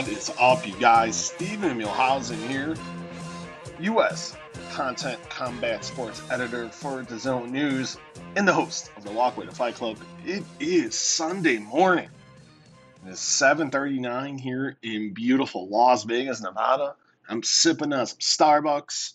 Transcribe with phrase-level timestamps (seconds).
[0.00, 1.14] What is up, you guys?
[1.14, 2.74] Steven Muehlhausen here,
[3.80, 4.34] U.S.
[4.70, 7.98] Content Combat Sports Editor for the DAZN News
[8.34, 9.98] and the host of the Walkway to Fight Club.
[10.24, 12.08] It is Sunday morning.
[13.04, 16.94] It is 7.39 here in beautiful Las Vegas, Nevada.
[17.28, 19.12] I'm sipping on some Starbucks.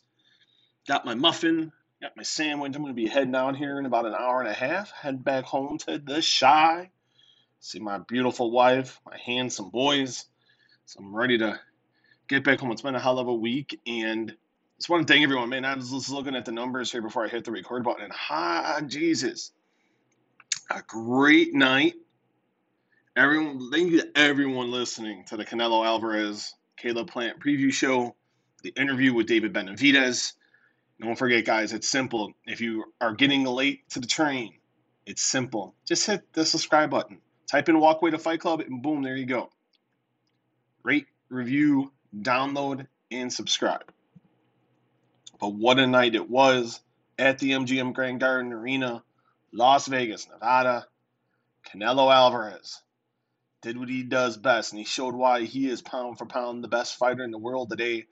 [0.88, 2.76] Got my muffin, got my sandwich.
[2.76, 4.92] I'm going to be heading out here in about an hour and a half.
[4.92, 6.92] Head back home to the Chi.
[7.60, 10.26] See my beautiful wife, my handsome boys.
[10.88, 11.60] So I'm ready to
[12.28, 12.72] get back home.
[12.72, 14.36] It's been a hell of a week, and
[14.78, 15.66] just want to thank everyone, man.
[15.66, 18.14] I was just looking at the numbers here before I hit the record button, and
[18.14, 19.52] ha, Jesus,
[20.70, 21.96] a great night.
[23.16, 28.16] Everyone, thank you to everyone listening to the Canelo Alvarez Caleb Plant preview show,
[28.62, 30.34] the interview with David Benavidez.
[31.02, 32.34] Don't forget, guys, it's simple.
[32.46, 34.54] If you are getting late to the train,
[35.08, 35.74] it's simple.
[35.88, 37.22] Just hit the subscribe button.
[37.50, 39.50] Type in Walkway to Fight Club, and boom, there you go
[40.86, 43.92] rate, review, download, and subscribe.
[45.40, 46.82] But what a night it was
[47.18, 49.04] at the MGM Grand Garden Arena,
[49.52, 50.86] Las Vegas, Nevada.
[51.68, 52.84] Canelo Alvarez
[53.62, 56.68] did what he does best, and he showed why he is pound for pound the
[56.68, 58.06] best fighter in the world today,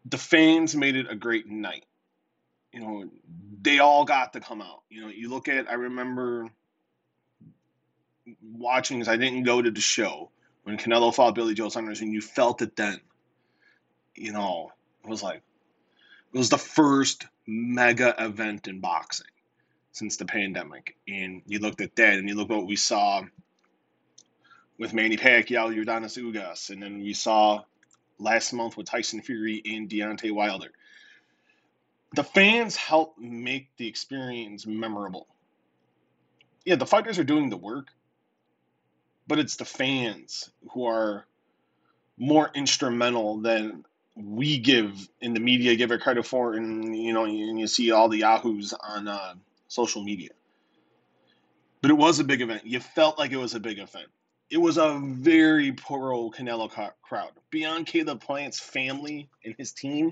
[0.05, 1.85] The fans made it a great night.
[2.73, 3.09] You know,
[3.61, 4.81] they all got to come out.
[4.89, 6.49] You know, you look at, I remember
[8.41, 10.31] watching, I didn't go to the show,
[10.65, 12.99] when Canelo fought Billy Joe Saunders, and you felt it then.
[14.15, 14.71] You know,
[15.03, 15.41] it was like
[16.33, 19.27] it was the first mega event in boxing
[19.91, 20.97] since the pandemic.
[21.07, 23.21] And you looked at that, and you look what we saw
[24.77, 27.61] with Manny Pacquiao, Yordenis Ugas, and then we saw
[28.17, 30.71] last month with Tyson Fury and Deontay Wilder.
[32.15, 35.27] The fans help make the experience memorable.
[36.65, 37.89] Yeah, the fighters are doing the work,
[39.27, 41.25] but it's the fans who are
[42.17, 46.53] more instrumental than we give in the media give it credit for.
[46.53, 49.33] And you know and you see all the yahoos on uh,
[49.67, 50.29] social media.
[51.81, 52.65] But it was a big event.
[52.65, 54.07] You felt like it was a big event.
[54.49, 56.71] It was a very pro canelo
[57.01, 57.31] crowd.
[57.49, 60.11] Beyond caleb plant's family and his team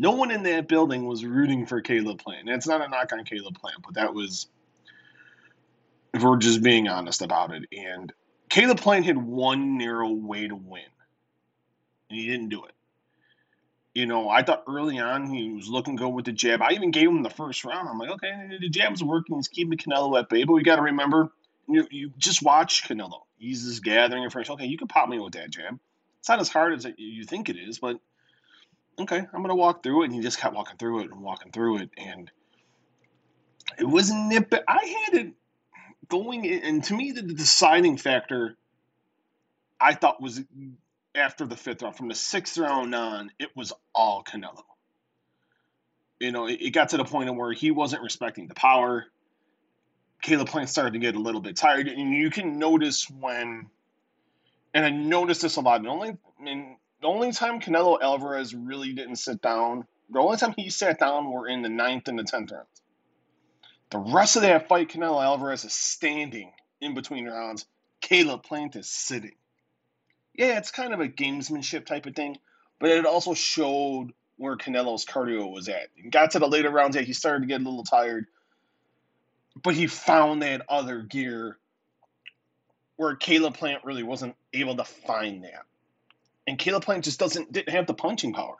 [0.00, 2.42] no one in that building was rooting for caleb plant.
[2.42, 4.48] And it's not a knock on caleb plant but that was
[6.14, 7.64] if we're just being honest about it.
[7.72, 8.12] And
[8.48, 10.82] Caleb Plant had one narrow way to win,
[12.08, 12.72] and he didn't do it.
[13.94, 16.62] You know, I thought early on he was looking good with the jab.
[16.62, 17.88] I even gave him the first round.
[17.88, 19.36] I'm like, okay, the jab's working.
[19.36, 20.44] He's keeping Canelo at bay.
[20.44, 21.32] But we got to remember,
[21.68, 23.22] you, you just watch Canelo.
[23.38, 24.54] He's just gathering information.
[24.54, 25.80] Okay, you can pop me with that jab.
[26.20, 27.98] It's not as hard as you think it is, but
[29.00, 30.06] okay, I'm going to walk through it.
[30.06, 31.90] And he just kept walking through it and walking through it.
[31.96, 32.30] And
[33.78, 34.54] it was nip.
[34.68, 35.32] I had it
[36.08, 38.56] going in, and to me, the, the deciding factor
[39.80, 40.42] I thought was
[41.14, 44.62] after the fifth round, from the sixth round on, it was all Canelo.
[46.20, 49.06] You know, it, it got to the point where he wasn't respecting the power.
[50.20, 53.66] Caleb Plant started to get a little bit tired, and you can notice when,
[54.74, 55.82] and I noticed this a lot.
[55.82, 60.36] The only, I mean, the only time Canelo Alvarez really didn't sit down, the only
[60.38, 62.77] time he sat down were in the ninth and the tenth rounds.
[63.90, 67.66] The rest of that fight, Canelo Alvarez is standing in between rounds.
[68.00, 69.34] Caleb Plant is sitting.
[70.34, 72.36] Yeah, it's kind of a gamesmanship type of thing,
[72.78, 75.88] but it also showed where Canelo's cardio was at.
[75.94, 78.26] He got to the later rounds, yeah, he started to get a little tired,
[79.60, 81.58] but he found that other gear
[82.96, 85.64] where Caleb Plant really wasn't able to find that.
[86.46, 88.56] And Caleb Plant just doesn't didn't have the punching power.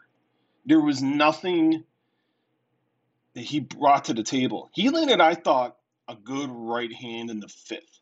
[0.66, 1.84] There was nothing
[3.38, 4.68] that he brought to the table.
[4.72, 5.76] He landed, I thought,
[6.08, 8.00] a good right hand in the fifth.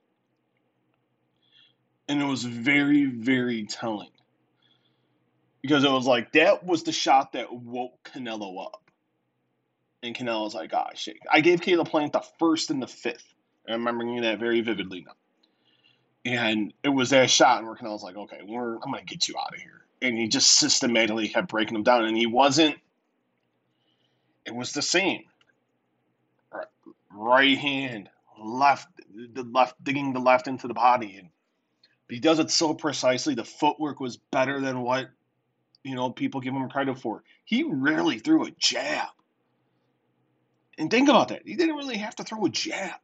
[2.09, 4.09] And it was very, very telling.
[5.61, 8.91] Because it was like that was the shot that woke Canelo up.
[10.03, 11.19] And Canelo was like, ah, shit.
[11.31, 13.35] I gave Caleb Plant the first and the fifth.
[13.69, 15.13] I remember that very vividly now.
[16.33, 19.29] And it was that shot where Canelo was like, okay, we're, I'm going to get
[19.29, 19.85] you out of here.
[20.01, 22.07] And he just systematically kept breaking him down.
[22.07, 22.77] And he wasn't
[24.47, 25.25] it was the same.
[27.11, 28.09] Right hand,
[28.39, 28.89] left,
[29.33, 31.29] the left, digging the left into the body, and
[32.09, 33.35] he does it so precisely.
[33.35, 35.09] The footwork was better than what
[35.83, 37.23] you know people give him credit for.
[37.45, 39.09] He rarely threw a jab.
[40.79, 41.43] And think about that.
[41.47, 43.01] He didn't really have to throw a jab,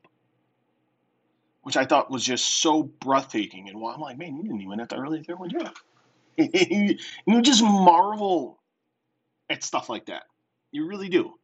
[1.63, 3.69] which I thought was just so breathtaking.
[3.69, 5.75] And I'm like, man, you didn't even have to really throw a jab.
[6.37, 8.59] you just marvel
[9.49, 10.25] at stuff like that.
[10.73, 11.35] You really do.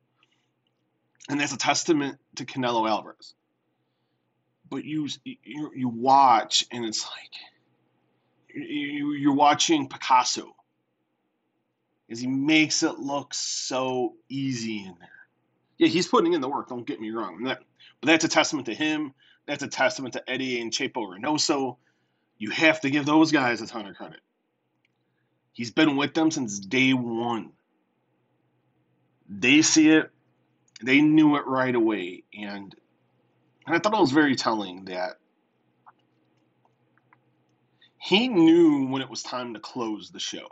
[1.28, 3.34] And that's a testament to Canelo Alvarez.
[4.70, 7.30] But you you, you watch, and it's like
[8.54, 10.54] you, you're watching Picasso
[12.10, 15.08] as he makes it look so easy in there.
[15.76, 16.68] Yeah, he's putting in the work.
[16.68, 17.44] Don't get me wrong.
[17.44, 17.62] That,
[18.00, 19.12] but that's a testament to him.
[19.46, 21.76] That's a testament to Eddy and Chepo Reynoso.
[22.38, 24.20] You have to give those guys a ton of credit.
[25.52, 27.52] He's been with them since day one.
[29.28, 30.10] They see it.
[30.82, 32.74] They knew it right away, and
[33.66, 35.18] and I thought it was very telling that
[38.00, 40.48] he knew when it was time to close the show.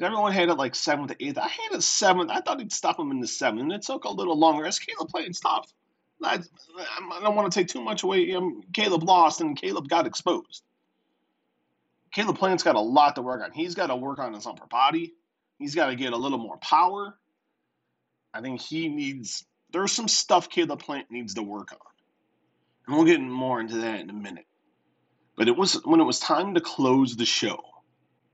[0.00, 1.38] Everyone had it like seventh to eighth.
[1.38, 2.30] I had it seventh.
[2.30, 4.78] I thought he'd stop him in the seventh, and it took a little longer as
[4.78, 5.72] Caleb played stopped.
[6.22, 6.40] I,
[6.78, 8.32] I don't want to take too much away.
[8.34, 10.62] Um, Caleb lost, and Caleb got exposed.
[12.12, 13.52] Caleb Plant's got a lot to work on.
[13.52, 15.12] He's got to work on his upper body.
[15.58, 17.16] He's got to get a little more power.
[18.34, 19.44] I think he needs.
[19.72, 21.78] There's some stuff Caleb Plant needs to work on,
[22.86, 24.46] and we'll get more into that in a minute.
[25.36, 27.60] But it was when it was time to close the show.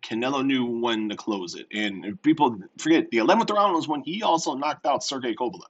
[0.02, 1.66] Canelo knew when to close it.
[1.72, 5.62] And people forget, the 11th round was when he also knocked out Sergey Kovalev.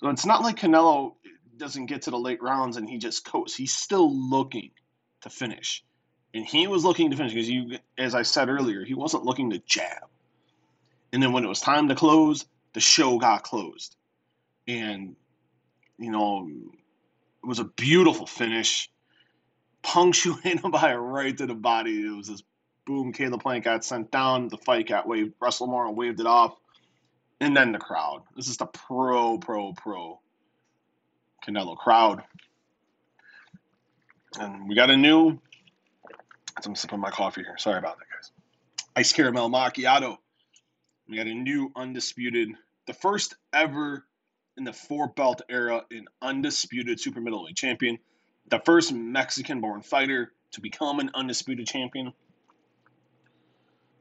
[0.00, 1.14] So it's not like Canelo
[1.58, 3.56] doesn't get to the late rounds and he just coasts.
[3.56, 4.70] He's still looking
[5.20, 5.84] to finish.
[6.34, 9.50] And he was looking to finish because you, as I said earlier, he wasn't looking
[9.50, 10.08] to jab.
[11.12, 13.96] And then when it was time to close, the show got closed.
[14.66, 15.16] And,
[15.98, 16.48] you know,
[17.42, 18.90] it was a beautiful finish,
[19.82, 22.06] punctuated by a right to the body.
[22.06, 22.42] It was this
[22.86, 24.48] boom, Caleb Plant got sent down.
[24.48, 25.34] The fight got waved.
[25.40, 26.56] Russell Mora waved it off.
[27.40, 28.22] And then the crowd.
[28.36, 30.20] This is the pro, pro, pro
[31.44, 32.22] Canelo crowd.
[34.38, 35.38] And we got a new.
[36.64, 37.58] I'm sipping my coffee here.
[37.58, 38.30] Sorry about that, guys.
[38.94, 40.18] Ice caramel macchiato.
[41.12, 42.52] We got a new undisputed,
[42.86, 44.06] the first ever
[44.56, 47.98] in the four belt era, an undisputed super middleweight champion.
[48.48, 52.14] The first Mexican born fighter to become an undisputed champion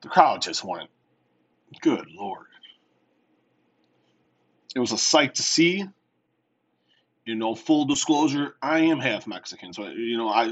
[0.01, 0.89] the crowd just went,
[1.81, 2.47] good lord.
[4.73, 5.85] It was a sight to see.
[7.25, 10.51] You know, full disclosure, I am half Mexican, so you know, I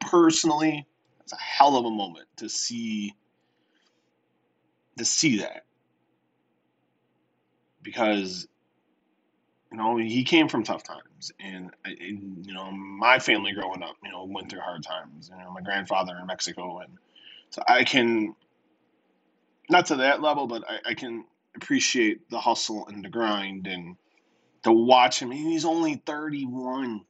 [0.00, 0.86] personally,
[1.20, 3.14] it's a hell of a moment to see
[4.96, 5.64] to see that
[7.82, 8.46] because
[9.70, 13.96] you know he came from tough times and, and, you know my family growing up
[14.04, 16.98] you know went through hard times you know my grandfather in mexico and
[17.50, 18.34] so i can
[19.72, 21.24] not to that level, but I, I can
[21.56, 23.96] appreciate the hustle and the grind and
[24.62, 25.30] to watch him.
[25.30, 27.00] He's only 31.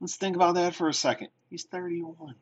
[0.00, 1.28] Let's think about that for a second.
[1.50, 2.34] He's 31.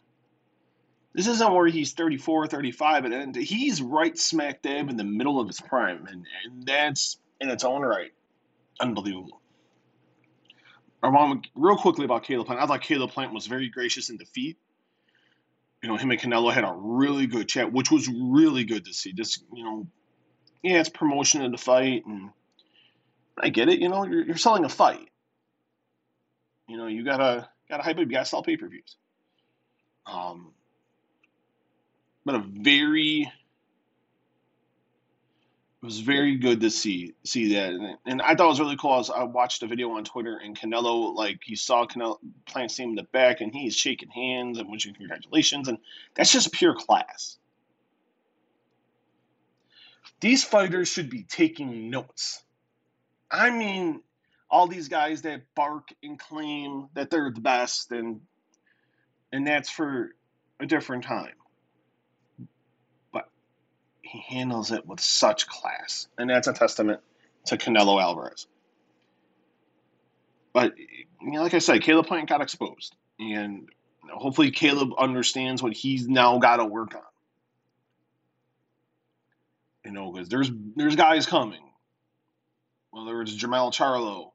[1.18, 5.48] This isn't where he's 34, 35, and he's right smack dab in the middle of
[5.48, 8.12] his prime, and, and that's in its own right
[8.80, 9.40] unbelievable.
[11.02, 12.62] Real quickly about Caleb Plant.
[12.62, 14.56] I thought Caleb Plant was very gracious in defeat
[15.82, 18.92] you know, him and Canelo had a really good chat, which was really good to
[18.92, 19.12] see.
[19.12, 19.86] Just, you know,
[20.62, 22.30] yeah, it's promotion of the fight, and
[23.38, 23.78] I get it.
[23.78, 25.08] You know, you're, you're selling a fight.
[26.66, 28.00] You know, you gotta gotta hype it.
[28.00, 28.96] You gotta sell pay per views.
[30.04, 30.52] Um,
[32.28, 33.30] but a very it
[35.80, 38.90] was very good to see see that, and, and I thought it was really cool.
[38.92, 42.90] I, I watched a video on Twitter, and Canelo, like, he saw Canelo Plant him
[42.90, 45.78] in the back, and he's shaking hands and wishing congratulations, and
[46.14, 47.38] that's just pure class.
[50.20, 52.42] These fighters should be taking notes.
[53.30, 54.02] I mean,
[54.50, 58.20] all these guys that bark and claim that they're the best, and
[59.32, 60.10] and that's for
[60.60, 61.32] a different time
[64.08, 67.00] he handles it with such class, and that's a testament
[67.44, 68.46] to Canelo Alvarez.
[70.54, 73.68] But you know, like I said, Caleb Plant got exposed, and
[74.10, 77.02] hopefully Caleb understands what he's now got to work on.
[79.84, 81.62] You know, because there's there's guys coming,
[82.90, 84.32] whether it's Jermall Charlo,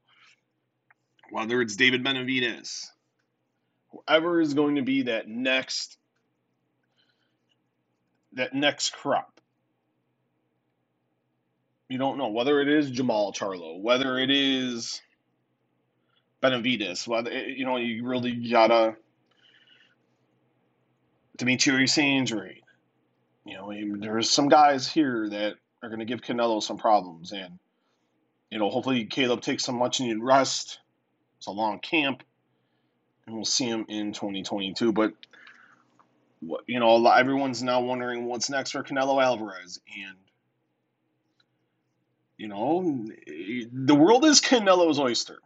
[1.32, 2.86] whether it's David Benavidez,
[3.90, 5.98] whoever is going to be that next
[8.34, 9.33] that next crop
[11.94, 15.00] you don't know whether it is Jermall Charlo, whether it is
[16.42, 18.96] Benavidez, whether eh, you know you really gotta
[21.38, 22.64] Demetrius Andrade.
[23.46, 27.60] You know, there's some guys here that are going to give Canelo some problems, and
[28.50, 30.80] you know, hopefully Caleb takes some much needed rest.
[31.38, 32.24] It's a long camp,
[33.28, 34.94] and we'll see him in 2022.
[34.94, 35.14] But
[36.66, 40.18] you know, everyone's now wondering what's next for Canelo Alvarez, and
[42.44, 43.08] you know,
[43.72, 45.40] the world is Canelo's oyster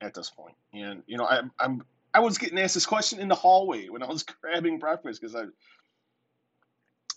[0.00, 0.54] at this point.
[0.72, 1.82] And you know, I, I'm
[2.14, 5.34] I was getting asked this question in the hallway when I was grabbing breakfast because
[5.34, 5.46] I.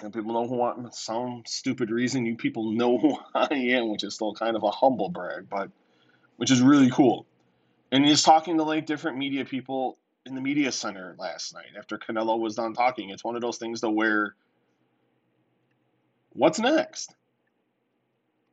[0.01, 0.90] And people know who I am.
[0.92, 4.72] Some stupid reason you people know who I am, which is still kind of a
[4.72, 5.70] humble brag, but
[6.38, 7.28] which is really cool.
[7.92, 12.00] And he's talking to like different media people in the media center last night after
[12.00, 13.12] Canelo was done talking.
[13.12, 14.34] It's one of those things to where
[16.32, 17.13] what's next?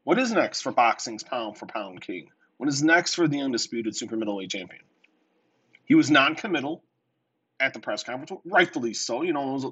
[0.09, 2.31] What is next for boxing's pound for pound king?
[2.57, 4.81] What is next for the undisputed super middleweight champion?
[5.85, 6.83] He was non-committal
[7.61, 9.21] at the press conference, rightfully so.
[9.21, 9.65] You know, was,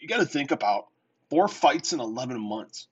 [0.00, 0.86] you got to think about
[1.28, 2.88] four fights in 11 months.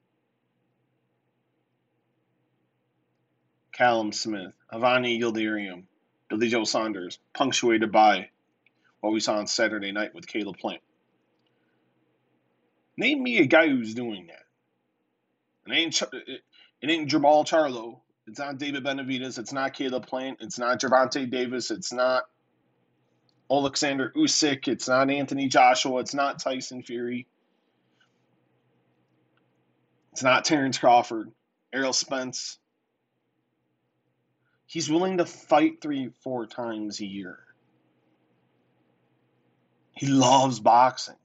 [3.73, 5.85] Callum Smith, Avani Yildirim,
[6.29, 8.29] Billy Joe Saunders, punctuated by
[9.01, 10.83] what we saw on Saturday night with Caleb Plant.
[12.99, 15.73] Name me a guy who's doing that.
[15.73, 15.95] It ain't
[16.83, 18.01] it, ain't Jermall Charlo.
[18.27, 19.39] It's not David Benavidez.
[19.39, 20.39] It's not Caleb Plant.
[20.41, 21.71] It's not Gervonta Davis.
[21.71, 22.25] It's not
[23.51, 24.69] Alexander Usyk.
[24.69, 26.01] It's not Anthony Joshua.
[26.01, 27.27] It's not Tyson Fury.
[30.13, 31.33] It's not Terence Crawford.
[31.73, 32.59] Errol Spence.
[34.67, 37.39] He's willing to fight three, four times a year.
[39.93, 41.17] He loves boxing.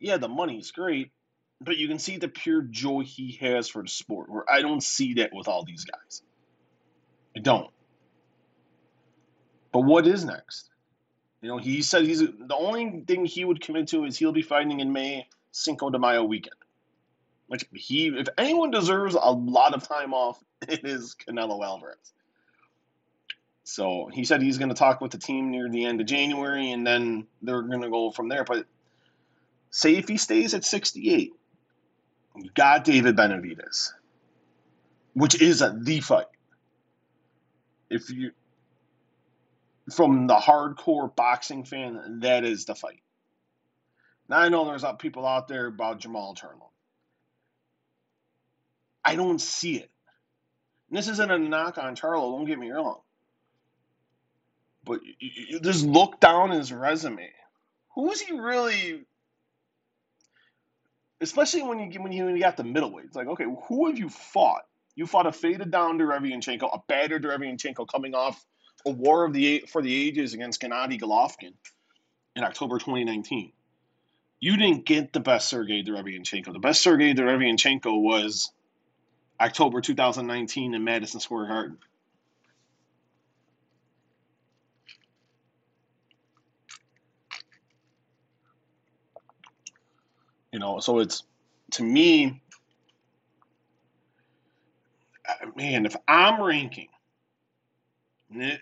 [0.00, 1.12] Yeah, the money's great,
[1.64, 4.82] but you can see the pure joy he has for the sport, where I don't
[4.82, 6.22] see that with all these guys.
[7.36, 7.70] I don't.
[9.72, 10.70] But what is next?
[11.40, 14.42] You know, he said he's the only thing he would commit to is he'll be
[14.42, 16.54] fighting in May, Cinco de Mayo weekend.
[17.48, 22.12] Like he, if anyone deserves a lot of time off, it is Canelo Alvarez.
[23.64, 26.72] So he said he's going to talk with the team near the end of January,
[26.72, 28.44] and then they're going to go from there.
[28.44, 28.66] But
[29.70, 31.32] say if he stays at 68,
[32.36, 33.92] you got David Benavidez,
[35.14, 36.26] which is a the fight.
[37.90, 38.32] If you
[39.92, 43.02] from the hardcore boxing fan, that is the fight.
[44.28, 46.68] Now I know there's people out there about Jermall Charlo.
[49.04, 49.90] I don't see it.
[50.88, 53.00] And this isn't a knock on Charlo, don't get me wrong.
[54.84, 57.30] But you, you just look down his resume.
[57.94, 59.04] Who is he really?
[61.22, 63.98] Especially when you when you, when you got the middleweight, it's like okay, who have
[63.98, 64.62] you fought?
[64.94, 68.44] You fought a faded down Derevyanchenko, a battered Derevyanchenko coming off
[68.84, 71.54] a war of the for the ages against Gennady Golovkin
[72.36, 73.52] in October 2019.
[74.40, 76.52] You didn't get the best Sergey Derevyanchenko.
[76.52, 78.50] The best Sergey Derevyanchenko was
[79.40, 81.78] October 2019 in Madison Square Garden.
[90.52, 91.24] You know, so it's
[91.72, 92.42] to me,
[95.56, 96.88] man, if I'm ranking,
[98.30, 98.60] it,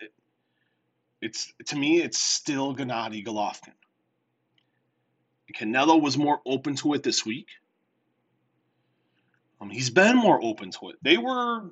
[1.20, 3.72] it's to me, it's still Gennady Golovkin.
[5.52, 7.48] Canelo was more open to it this week.
[9.60, 10.96] Um, he's been more open to it.
[11.02, 11.70] They were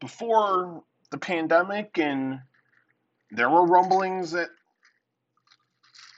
[0.00, 2.40] before the pandemic, and
[3.30, 4.48] there were rumblings that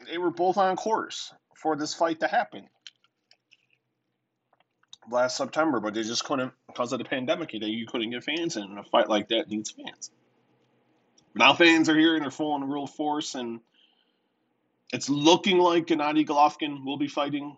[0.06, 1.33] they were both on course
[1.64, 2.68] for this fight to happen
[5.11, 7.52] last September, but they just couldn't because of the pandemic.
[7.52, 10.11] That You couldn't get fans in, and a fight like that needs fans.
[11.35, 13.61] Now fans are here and they're full in real force, and
[14.92, 17.56] it's looking like Gennady Golovkin will be fighting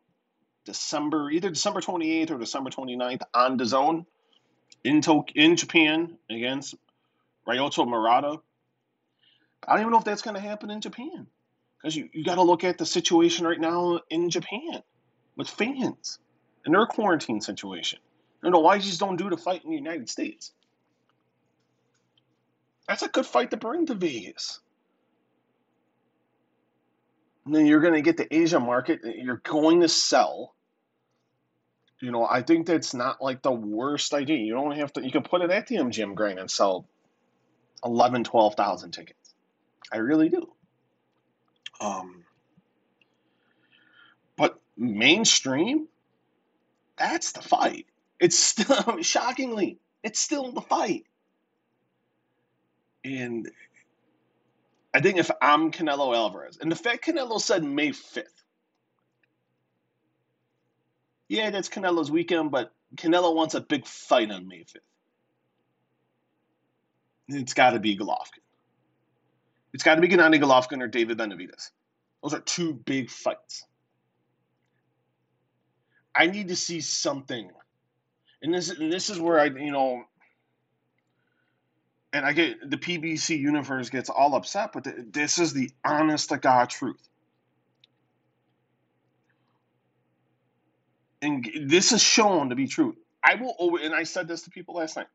[0.65, 4.07] December, either December 28th or December 29th on the DAZN
[4.85, 6.77] in, Tok- in Japan against
[7.47, 8.39] Ryota Murata.
[9.67, 11.27] I don't even know if that's going to happen in Japan.
[11.87, 14.83] Because you, you got to look at the situation right now in Japan
[15.37, 16.19] with fans
[16.65, 18.01] and their quarantine situation.
[18.43, 20.51] Why you just don't do the fight in the United States.
[22.89, 24.59] That's a good fight to bring to Vegas.
[27.45, 29.03] And then you're going to get the Asia market.
[29.05, 30.57] You're going to sell.
[32.03, 34.39] You know, I think that's not like the worst idea.
[34.39, 36.89] You don't have to, you can put it at the MGM Grand and sell
[37.85, 39.35] 11, 12,000 tickets.
[39.93, 40.56] I really do.
[41.81, 42.25] Um,
[44.37, 45.89] but mainstream,
[46.97, 47.87] that's the fight.
[48.21, 51.05] It's still shockingly, it's still the fight.
[53.05, 53.49] And
[54.95, 58.25] I think if I'm Canelo Alvarez, and the fact Canelo said May 5th,
[61.29, 64.79] yeah, that's Canelo's weekend, but Canelo wants a big fight on May 5th.
[67.29, 68.46] It's got to be Golovkin.
[69.73, 71.71] It's got to be Gennady Golovkin or David Benavidez.
[72.23, 73.67] Those are two big fights.
[76.15, 77.51] I need to see something,
[78.43, 80.03] and this and this is where I you know,
[82.13, 86.39] and I get the PBC universe gets all upset, but this is the honest to
[86.39, 87.07] God truth.
[91.21, 92.97] And this is shown to be true.
[93.23, 95.09] I will over, and I said this to people last night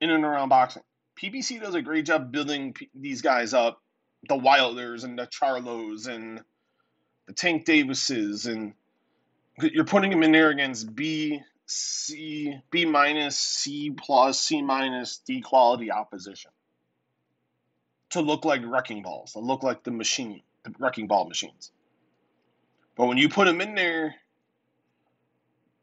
[0.00, 0.82] in and around boxing.
[1.20, 3.80] PBC does a great job building P- these guys up,
[4.28, 6.42] the Wilders and the Charlos and
[7.26, 8.74] the Tank Davises, and
[9.60, 15.40] you're putting them in there against B, C, B minus, C plus, C minus, D
[15.40, 16.50] quality opposition
[18.10, 21.70] to look like wrecking balls, to look like the machine, the wrecking ball machines.
[22.96, 24.14] But when you put them in there,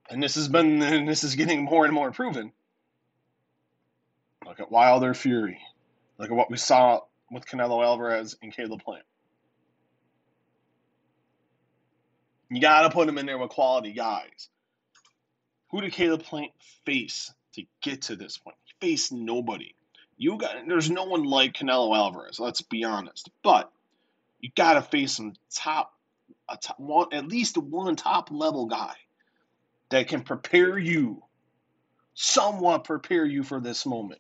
[0.10, 2.52] and this has been, and this is getting more and more proven
[4.52, 5.62] Look at Wilder Fury.
[6.18, 7.00] Look at what we saw
[7.32, 9.06] with Canelo Alvarez and Caleb Plant.
[12.50, 14.50] You got to put him in there with quality guys.
[15.70, 16.52] Who did Caleb Plant
[16.86, 18.58] face to get to this point?
[18.66, 19.74] He faced nobody.
[20.18, 22.38] You got there's no one like Canelo Alvarez.
[22.38, 23.30] Let's be honest.
[23.44, 23.72] But
[24.42, 25.94] you got to face some top,
[26.50, 28.96] a top one, at least one top level guy
[29.92, 31.24] that can prepare you,
[32.16, 34.20] somewhat prepare you for this moment.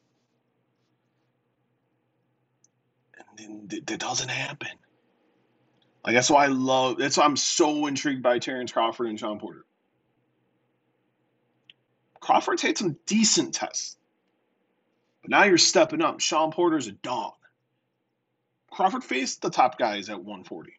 [3.20, 4.69] and that doesn't happen.
[6.05, 6.97] Like that's why I love.
[6.97, 9.65] That's why I'm so intrigued by Terence Crawford and Shawn Porter.
[12.19, 13.97] Crawford's had some decent tests,
[15.21, 16.19] but now you're stepping up.
[16.19, 17.33] Shawn Porter's a dog.
[18.71, 20.71] Crawford faced the top guys at 140.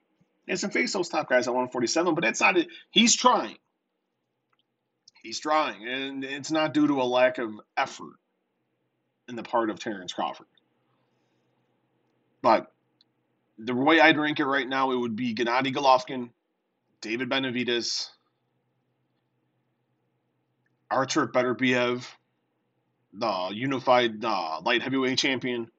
[0.46, 2.68] He hasn't faced those top guys at 147, but that's not it.
[2.90, 3.58] He's trying.
[5.22, 8.14] He's trying, and it's not due to a lack of effort
[9.28, 10.46] in the part of Terence Crawford.
[12.42, 12.72] But
[13.58, 16.30] the way I'd rank it right now, it would be Gennady Golovkin,
[17.00, 18.08] David Benavidez,
[20.90, 22.04] Artur Beterbiev,
[23.12, 25.70] the unified uh, light heavyweight champion,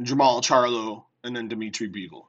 [0.00, 2.24] Jermall Charlo, and then Dmitry Bivol.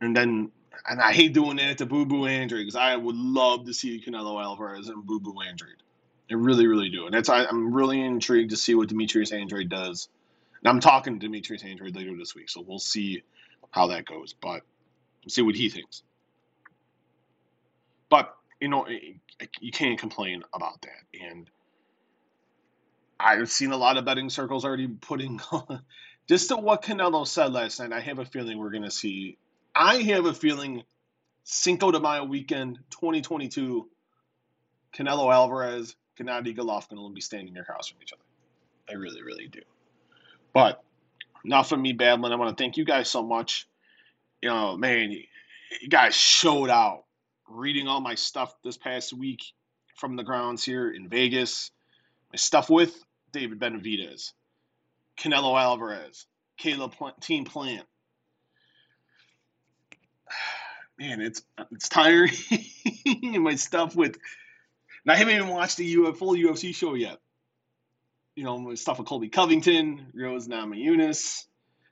[0.00, 0.50] And then,
[0.88, 4.02] and I hate doing that to Boo Boo Andrade because I would love to see
[4.04, 5.76] Canelo Alvarez and Boo Boo Andrade.
[6.32, 7.04] I really, really do.
[7.04, 10.08] And that's I, am really intrigued to see what Demetrius Andrade does.
[10.60, 13.22] And I'm talking to Demetrius Andrade later this week, so we'll see
[13.70, 14.32] how that goes.
[14.32, 14.62] But
[15.22, 16.02] we'll see what he thinks.
[18.08, 18.86] But you know,
[19.60, 21.20] you can't complain about that.
[21.20, 21.50] And
[23.20, 25.38] I've seen a lot of betting circles already putting
[26.28, 27.92] just to what Canelo said last night.
[27.92, 29.36] I have a feeling we're going to see.
[29.74, 30.82] I have a feeling
[31.44, 33.88] Cinco de Mayo weekend 2022.
[34.94, 38.22] Canelo Alvarez Gennady Golovkin will be standing across from each other.
[38.88, 39.60] I really, really do.
[40.52, 40.82] But
[41.44, 42.32] enough of me babbling.
[42.32, 43.66] I want to thank you guys so much.
[44.42, 47.04] You know, man, you guys showed out
[47.48, 49.42] reading all my stuff this past week
[49.96, 51.70] from the grounds here in Vegas.
[52.32, 54.32] My stuff with David Benavidez,
[55.18, 57.86] Canelo Alvarez, Caleb Team Plant.
[60.98, 62.32] Man, it's it's tiring.
[63.42, 64.18] my stuff with
[65.04, 67.18] and I haven't even watched the full UFC show yet.
[68.34, 71.44] You know, stuff with Colby Covington, Rose Namajunas.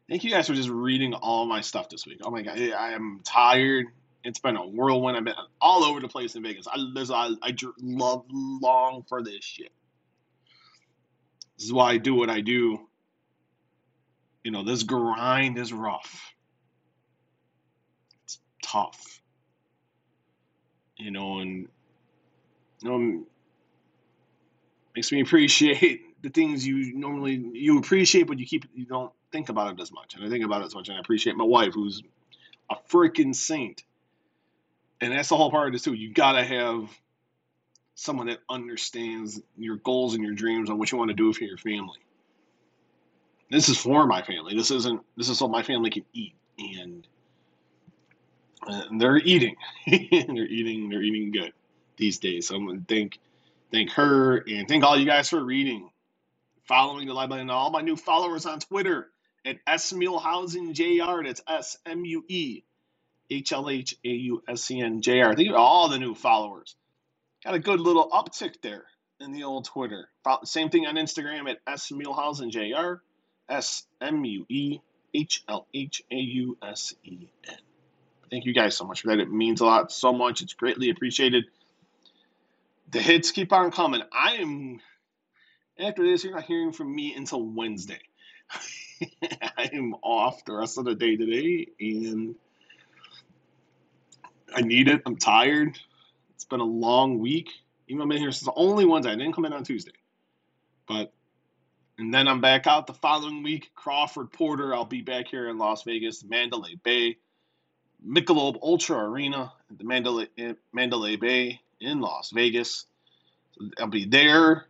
[0.08, 2.20] Thank you guys for just reading all my stuff this week.
[2.24, 3.86] Oh my god, I am tired.
[4.24, 5.16] It's been a whirlwind.
[5.16, 6.66] I've been all over the place in Vegas.
[6.66, 9.70] I I, I love long for this shit.
[11.56, 12.80] This is why I do what I do.
[14.42, 16.34] You know, this grind is rough.
[18.24, 19.20] It's tough.
[20.96, 21.68] You know, and
[22.86, 23.26] um,
[24.94, 29.48] makes me appreciate the things you normally you appreciate, but you keep you don't think
[29.48, 30.14] about it as much.
[30.14, 32.02] And I think about it as much, and I appreciate my wife, who's
[32.70, 33.82] a freaking saint.
[35.00, 35.94] And that's the whole part of this too.
[35.94, 36.90] You gotta have
[37.94, 41.44] someone that understands your goals and your dreams and what you want to do for
[41.44, 41.98] your family.
[43.50, 44.54] This is for my family.
[44.54, 45.00] This isn't.
[45.16, 47.06] This is so my family can eat, and,
[48.66, 49.56] and they're eating.
[49.86, 50.88] they're eating.
[50.88, 51.52] They're eating good
[52.00, 52.48] these days.
[52.48, 53.18] So I'm gonna thank
[53.70, 55.90] thank her and thank all you guys for reading,
[56.64, 59.08] following the live and all my new followers on Twitter
[59.44, 61.24] at S Muehlhausen Jr.
[61.24, 62.62] That's S M U E
[63.30, 65.34] H L H A U S E N J R.
[65.34, 66.74] Thank you to all the new followers.
[67.44, 68.84] Got a good little uptick there
[69.20, 70.08] in the old Twitter.
[70.44, 73.02] Same thing on Instagram at S Muehlhausen Jr.
[73.48, 74.80] S M U E
[75.14, 77.56] H L H A U S E N.
[78.30, 79.18] Thank you guys so much for that.
[79.18, 80.40] It means a lot, so much.
[80.40, 81.46] It's greatly appreciated.
[82.90, 84.02] The hits keep on coming.
[84.12, 84.80] I am,
[85.78, 88.00] after this, you're not hearing from me until Wednesday.
[89.56, 92.34] I am off the rest of the day today, and
[94.54, 95.02] I need it.
[95.06, 95.78] I'm tired.
[96.34, 97.50] It's been a long week.
[97.86, 99.12] Even I've been here since the only Wednesday.
[99.12, 99.92] I didn't come in on Tuesday.
[100.88, 101.12] But
[101.98, 103.70] and then I'm back out the following week.
[103.74, 104.74] Crawford Porter.
[104.74, 107.18] I'll be back here in Las Vegas, Mandalay Bay,
[108.04, 112.86] Michelob Ultra Arena the Mandalay eh, Mandalay Bay in Las Vegas.
[113.78, 114.66] I'll be there,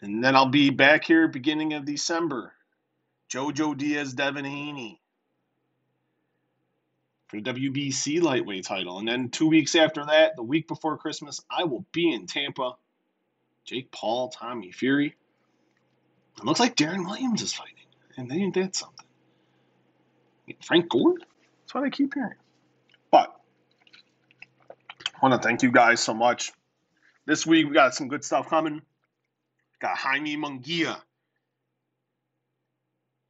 [0.00, 2.52] and then I'll be back here beginning of December.
[3.30, 5.00] JoJo Diaz, Devin Haney
[7.32, 11.40] for the WBC lightweight title, and then two weeks after that, the week before Christmas,
[11.50, 12.72] I will be in Tampa.
[13.64, 15.14] Jake Paul, Tommy Fury.
[16.36, 17.86] It looks like Deron Williams is fighting,
[18.18, 19.06] and they did something.
[20.60, 21.14] Frank Gore?
[21.18, 22.34] That's what I keep hearing.
[25.22, 26.52] Want to thank you guys so much.
[27.26, 28.82] This week we got some good stuff coming.
[29.80, 31.00] Got Jaime Munguia.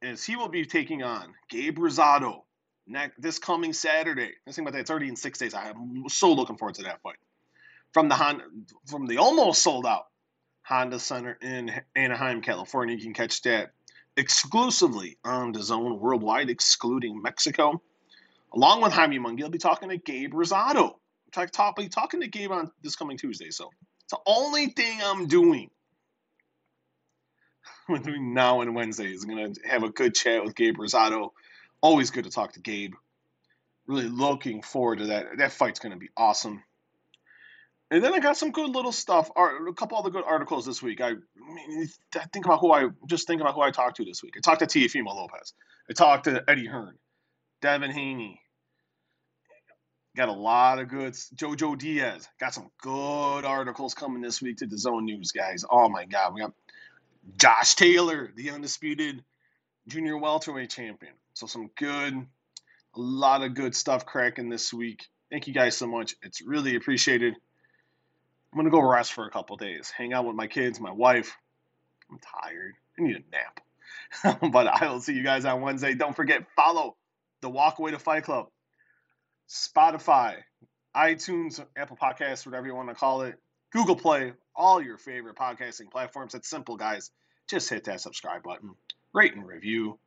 [0.01, 2.41] As he will be taking on Gabe Rosado
[2.87, 4.31] next this coming Saturday.
[4.47, 4.79] Let's think about that.
[4.81, 5.53] It's already in six days.
[5.53, 7.17] I am so looking forward to that fight.
[7.93, 8.45] From the Honda,
[8.87, 10.07] from the almost sold out
[10.63, 12.95] Honda Center in Anaheim, California.
[12.95, 13.71] You can catch that
[14.17, 17.83] exclusively on DAZN worldwide, excluding Mexico.
[18.51, 20.95] Along with Jaime Munguia, I'll be talking to Gabe Rosado.
[21.37, 23.49] I'll be talking to Gabe on this coming Tuesday.
[23.51, 23.69] So
[24.03, 25.69] it's the only thing I'm doing
[27.87, 31.29] between now and Wednesday is going to have a good chat with Gabe Rosado.
[31.81, 32.93] Always good to talk to Gabe.
[33.87, 35.37] Really looking forward to that.
[35.37, 36.63] That fight's going to be awesome.
[37.91, 40.99] And then I got some good little stuff, a couple other good articles this week.
[40.99, 41.13] I, I
[41.53, 41.87] mean,
[42.31, 44.33] think about who I just think about who I talked to this week.
[44.37, 45.53] I talked to Teofimo Lopez.
[45.89, 46.97] I talked to Eddie Hearn,
[47.61, 48.41] Devin Haney,
[50.15, 51.13] Got a lot of good.
[51.13, 55.65] JoJo Diaz got some good articles coming this week to the DAZN News, guys.
[55.67, 56.53] Oh my God, we got
[57.37, 59.23] Josh Taylor, the undisputed
[59.87, 61.13] junior welterweight champion.
[61.33, 65.07] So some good, a lot of good stuff cracking this week.
[65.31, 66.15] Thank you guys so much.
[66.21, 67.33] It's really appreciated.
[68.51, 71.35] I'm gonna go rest for a couple days, hang out with my kids, my wife.
[72.11, 72.73] I'm tired.
[72.99, 74.41] I need a nap.
[74.51, 75.95] but I will see you guys on Wednesday.
[75.95, 76.97] Don't forget, follow
[77.41, 78.49] the Walkway to Fight Club
[79.53, 80.37] Spotify,
[80.95, 83.35] iTunes, Apple Podcasts, whatever you want to call it,
[83.71, 86.33] Google Play, all your favorite podcasting platforms.
[86.33, 87.11] It's simple, guys.
[87.47, 88.71] Just hit that subscribe button,
[89.13, 89.99] rate and review.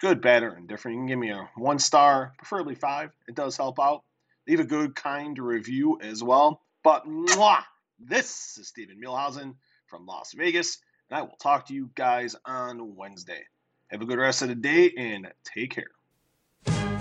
[0.00, 0.96] Good, bad, or indifferent.
[0.96, 3.12] You can give me a one star, preferably five.
[3.28, 4.02] It does help out.
[4.48, 6.60] Leave a good, kind review as well.
[6.82, 7.62] But mwah,
[8.00, 9.54] this is Steven Muehlhausen
[9.86, 13.44] from Las Vegas, and I will talk to you guys on Wednesday.
[13.92, 16.91] Have a good rest of the day and take care.